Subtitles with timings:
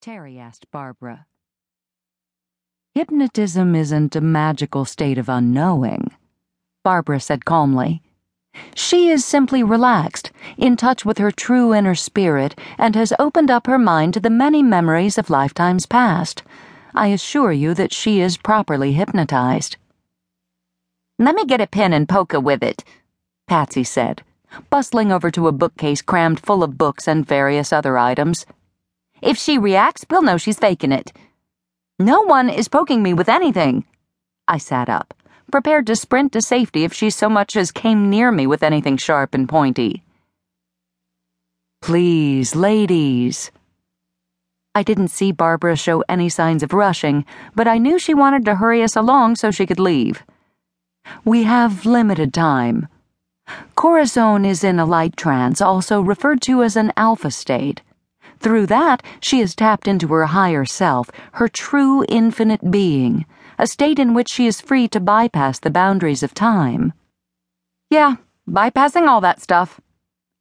[0.00, 1.26] Terry asked Barbara.
[2.94, 6.10] Hypnotism isn't a magical state of unknowing,
[6.82, 8.00] Barbara said calmly.
[8.74, 13.66] She is simply relaxed, in touch with her true inner spirit, and has opened up
[13.66, 16.44] her mind to the many memories of lifetimes past.
[16.94, 19.76] I assure you that she is properly hypnotized.
[21.18, 22.84] Let me get a pen and poker with it,
[23.46, 24.22] Patsy said,
[24.70, 28.46] bustling over to a bookcase crammed full of books and various other items.
[29.22, 31.12] If she reacts, we'll know she's faking it.
[31.98, 33.84] No one is poking me with anything.
[34.48, 35.14] I sat up,
[35.52, 38.96] prepared to sprint to safety if she so much as came near me with anything
[38.96, 40.02] sharp and pointy.
[41.82, 43.50] Please, ladies.
[44.74, 47.24] I didn't see Barbara show any signs of rushing,
[47.54, 50.22] but I knew she wanted to hurry us along so she could leave.
[51.24, 52.88] We have limited time.
[53.74, 57.82] Corazon is in a light trance, also referred to as an alpha state.
[58.40, 63.26] Through that, she has tapped into her higher self, her true infinite being,
[63.58, 66.94] a state in which she is free to bypass the boundaries of time.
[67.90, 68.16] Yeah,
[68.48, 69.78] bypassing all that stuff,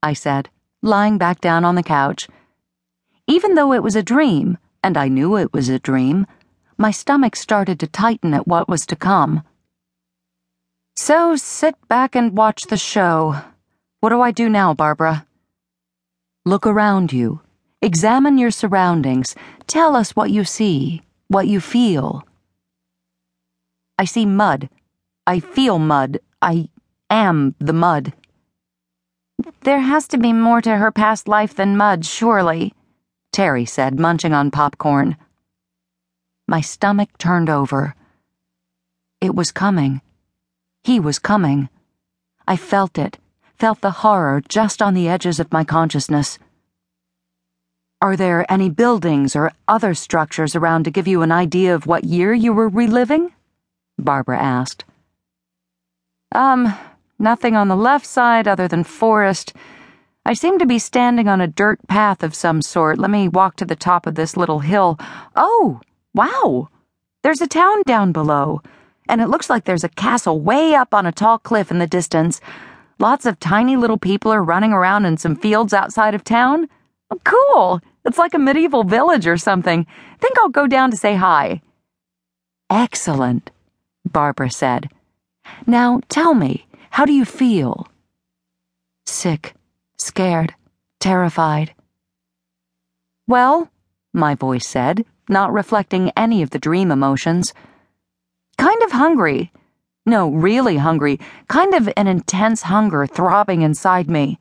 [0.01, 0.49] I said,
[0.81, 2.29] lying back down on the couch.
[3.27, 6.25] Even though it was a dream, and I knew it was a dream,
[6.77, 9.43] my stomach started to tighten at what was to come.
[10.95, 13.35] So sit back and watch the show.
[13.99, 15.25] What do I do now, Barbara?
[16.45, 17.41] Look around you.
[17.81, 19.35] Examine your surroundings.
[19.67, 22.25] Tell us what you see, what you feel.
[23.97, 24.69] I see mud.
[25.25, 26.19] I feel mud.
[26.41, 26.69] I
[27.09, 28.13] am the mud.
[29.61, 32.73] There has to be more to her past life than mud, surely,
[33.31, 35.15] Terry said, munching on popcorn.
[36.47, 37.95] My stomach turned over.
[39.21, 40.01] It was coming.
[40.83, 41.69] He was coming.
[42.47, 43.17] I felt it,
[43.57, 46.39] felt the horror just on the edges of my consciousness.
[48.01, 52.05] Are there any buildings or other structures around to give you an idea of what
[52.05, 53.33] year you were reliving?
[53.97, 54.85] Barbara asked.
[56.31, 56.73] Um,
[57.17, 59.51] nothing on the left side other than forest.
[60.25, 62.99] I seem to be standing on a dirt path of some sort.
[62.99, 64.97] Let me walk to the top of this little hill.
[65.35, 65.81] Oh,
[66.13, 66.69] wow!
[67.21, 68.61] There's a town down below,
[69.09, 71.87] and it looks like there's a castle way up on a tall cliff in the
[71.87, 72.39] distance.
[72.97, 76.69] Lots of tiny little people are running around in some fields outside of town.
[77.23, 77.81] Cool!
[78.05, 79.85] It's like a medieval village or something.
[80.19, 81.61] Think I'll go down to say hi.
[82.69, 83.51] Excellent,
[84.05, 84.89] Barbara said.
[85.65, 87.87] Now tell me, how do you feel?
[89.05, 89.55] Sick,
[89.97, 90.53] scared,
[90.99, 91.73] terrified.
[93.27, 93.71] Well,
[94.13, 97.53] my voice said, not reflecting any of the dream emotions.
[98.57, 99.51] Kind of hungry.
[100.05, 101.19] No, really hungry.
[101.47, 104.39] Kind of an intense hunger throbbing inside me.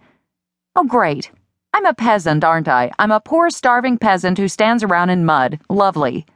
[0.74, 1.30] Oh, great.
[1.78, 2.90] I'm a peasant, aren't I?
[2.98, 5.60] I'm a poor, starving peasant who stands around in mud.
[5.68, 6.26] Lovely.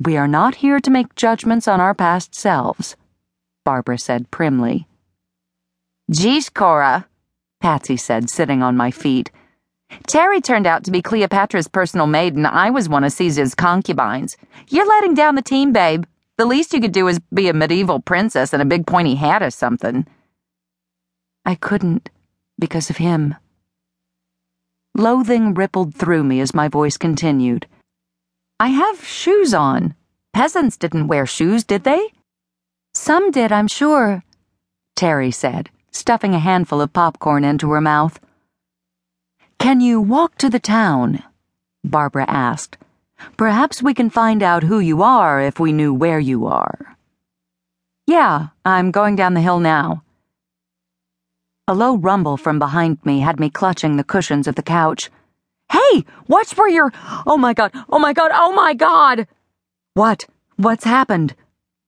[0.00, 2.96] We are not here to make judgments on our past selves,
[3.64, 4.88] Barbara said primly.
[6.10, 7.06] Geez, Cora,
[7.60, 9.30] Patsy said, sitting on my feet.
[10.08, 14.36] Terry turned out to be Cleopatra's personal maid, and I was one of Caesar's concubines.
[14.68, 16.06] You're letting down the team, babe.
[16.38, 19.44] The least you could do is be a medieval princess in a big pointy hat
[19.44, 20.08] or something.
[21.44, 22.10] I couldn't,
[22.58, 23.36] because of him.
[24.96, 27.66] Loathing rippled through me as my voice continued.
[28.60, 29.94] I have shoes on.
[30.32, 32.12] Peasants didn't wear shoes, did they?
[32.94, 34.22] Some did, I'm sure,
[34.94, 38.20] Terry said, stuffing a handful of popcorn into her mouth.
[39.58, 41.24] Can you walk to the town?
[41.82, 42.78] Barbara asked.
[43.36, 46.96] Perhaps we can find out who you are if we knew where you are.
[48.06, 50.04] Yeah, I'm going down the hill now.
[51.66, 55.10] A low rumble from behind me had me clutching the cushions of the couch.
[55.72, 56.92] Hey, watch where you're.
[57.26, 59.26] Oh my god, oh my god, oh my god!
[59.94, 60.26] What?
[60.56, 61.34] What's happened?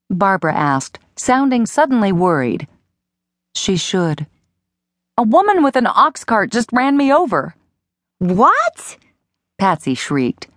[0.09, 2.67] Barbara asked, sounding suddenly worried.
[3.55, 4.27] She should.
[5.19, 7.55] A woman with an ox cart just ran me over.
[8.19, 8.97] What?
[9.59, 10.49] Patsy shrieked.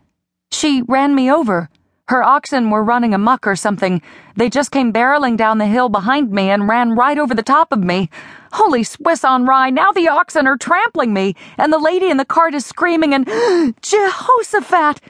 [0.50, 1.69] She ran me over.
[2.09, 4.01] Her oxen were running amuck or something.
[4.35, 7.71] They just came barreling down the hill behind me and ran right over the top
[7.71, 8.09] of me.
[8.51, 12.25] Holy Swiss on rye, now the oxen are trampling me, and the lady in the
[12.25, 13.27] cart is screaming, and
[13.83, 15.01] Jehoshaphat!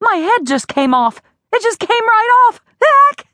[0.00, 1.20] My head just came off.
[1.52, 2.62] It just came right off.
[2.82, 3.26] Heck!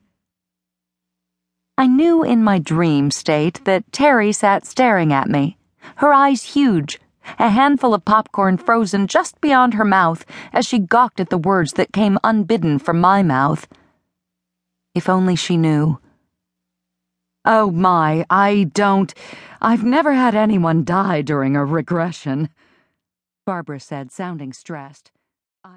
[1.78, 5.58] I knew in my dream state that Terry sat staring at me,
[5.98, 6.98] her eyes huge
[7.38, 11.74] a handful of popcorn frozen just beyond her mouth as she gawked at the words
[11.74, 13.66] that came unbidden from my mouth.
[14.94, 15.98] If only she knew.
[17.44, 19.12] Oh my, I don't.
[19.60, 22.48] I've never had anyone die during a regression,
[23.44, 25.10] Barbara said, sounding stressed.